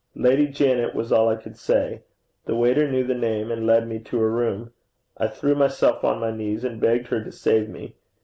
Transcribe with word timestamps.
'Lady 0.15 0.47
Janet,' 0.47 0.95
was 0.95 1.11
all 1.11 1.29
I 1.29 1.35
could 1.35 1.55
say. 1.55 2.01
The 2.45 2.55
waiter 2.55 2.89
knew 2.91 3.03
the 3.03 3.13
name, 3.13 3.51
and 3.51 3.67
led 3.67 3.87
me 3.87 3.99
to 3.99 4.17
her 4.17 4.31
room. 4.31 4.71
I 5.19 5.27
threw 5.27 5.53
myself 5.53 6.03
on 6.03 6.19
my 6.19 6.31
knees, 6.31 6.63
and 6.63 6.81
begged 6.81 7.09
her 7.09 7.23
to 7.23 7.31
save 7.31 7.69
me. 7.69 7.93